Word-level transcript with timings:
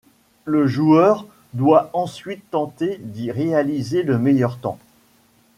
Le 0.45 0.65
joueur 0.65 1.27
doit 1.53 1.91
ensuite 1.93 2.49
tenter 2.49 2.97
d'y 3.03 3.29
réaliser 3.29 4.01
le 4.01 4.17
meilleur 4.17 4.57
temps. 4.57 4.79